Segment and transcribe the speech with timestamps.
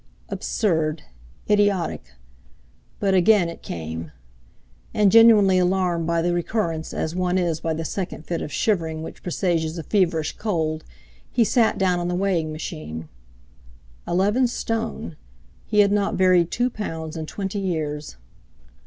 [0.29, 1.03] Absurd!
[1.47, 2.13] Idiotic!
[2.99, 4.11] But again it came.
[4.95, 9.03] And genuinely alarmed by the recurrence, as one is by the second fit of shivering
[9.03, 10.83] which presages a feverish cold,
[11.31, 13.09] he sat down on the weighing machine.
[14.07, 15.17] Eleven stone!
[15.67, 18.17] He had not varied two pounds in twenty years.